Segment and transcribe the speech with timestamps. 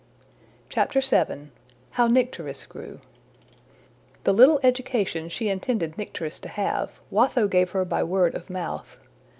[0.73, 1.47] VII.
[1.91, 3.01] How Nycteris Grew
[4.23, 8.97] THE little education she intended Nycteris to have, Watho gave her by word of mouth.